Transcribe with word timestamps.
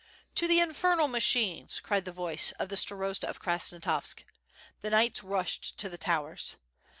"To 0.33 0.47
the 0.47 0.59
infernal 0.59 1.07
machines 1.07 1.75
!^^ 1.07 1.75
cried 1.83 2.05
the 2.05 2.11
voice 2.11 2.53
of 2.53 2.69
the 2.69 2.75
Starosta 2.75 3.27
of 3.29 3.39
Krasnostavsk. 3.39 4.21
The 4.81 4.89
knights 4.89 5.21
rushed 5.23 5.77
to 5.77 5.89
the 5.89 5.97
towers. 5.99 6.55